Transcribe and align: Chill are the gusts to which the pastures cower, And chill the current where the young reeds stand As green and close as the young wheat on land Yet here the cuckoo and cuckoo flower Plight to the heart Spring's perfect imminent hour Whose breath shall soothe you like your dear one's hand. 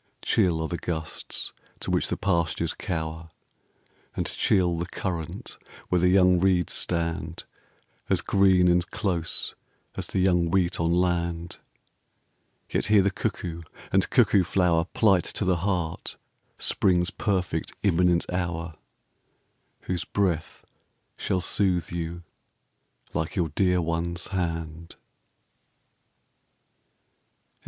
Chill 0.23 0.61
are 0.63 0.67
the 0.67 0.79
gusts 0.79 1.53
to 1.79 1.91
which 1.91 2.07
the 2.09 2.17
pastures 2.17 2.73
cower, 2.73 3.29
And 4.15 4.25
chill 4.25 4.79
the 4.79 4.87
current 4.87 5.59
where 5.89 6.01
the 6.01 6.09
young 6.09 6.39
reeds 6.39 6.73
stand 6.73 7.43
As 8.09 8.21
green 8.21 8.67
and 8.67 8.89
close 8.89 9.53
as 9.93 10.07
the 10.07 10.17
young 10.17 10.49
wheat 10.49 10.79
on 10.79 10.91
land 10.91 11.57
Yet 12.67 12.87
here 12.87 13.03
the 13.03 13.11
cuckoo 13.11 13.61
and 13.91 14.09
cuckoo 14.09 14.43
flower 14.43 14.85
Plight 14.85 15.25
to 15.35 15.45
the 15.45 15.57
heart 15.57 16.17
Spring's 16.57 17.11
perfect 17.11 17.73
imminent 17.83 18.25
hour 18.33 18.73
Whose 19.81 20.03
breath 20.03 20.65
shall 21.15 21.41
soothe 21.41 21.91
you 21.91 22.23
like 23.13 23.35
your 23.35 23.49
dear 23.49 23.79
one's 23.83 24.29
hand. 24.29 24.95